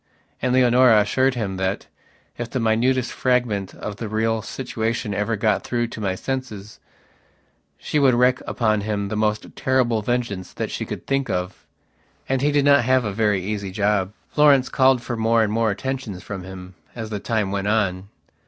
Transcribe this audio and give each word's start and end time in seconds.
And 0.41 0.51
Leonora 0.51 0.99
assured 0.99 1.35
him 1.35 1.57
that, 1.57 1.85
if 2.35 2.49
the 2.49 2.59
minutest 2.59 3.11
fragment 3.11 3.75
of 3.75 3.97
the 3.97 4.09
real 4.09 4.41
situation 4.41 5.13
ever 5.13 5.35
got 5.35 5.63
through 5.63 5.89
to 5.89 6.01
my 6.01 6.15
senses, 6.15 6.79
she 7.77 7.99
would 7.99 8.15
wreak 8.15 8.39
upon 8.47 8.81
him 8.81 9.09
the 9.09 9.15
most 9.15 9.55
terrible 9.55 10.01
vengeance 10.01 10.53
that 10.53 10.71
she 10.71 10.85
could 10.87 11.05
think 11.05 11.29
of. 11.29 11.67
And 12.27 12.41
he 12.41 12.51
did 12.51 12.65
not 12.65 12.83
have 12.83 13.05
a 13.05 13.13
very 13.13 13.43
easy 13.43 13.69
job. 13.69 14.11
Florence 14.31 14.69
called 14.69 15.03
for 15.03 15.15
more 15.15 15.43
and 15.43 15.53
more 15.53 15.69
attentions 15.69 16.23
from 16.23 16.41
him 16.41 16.73
as 16.95 17.11
the 17.11 17.19
time 17.19 17.51
went 17.51 17.67
on. 17.67 18.09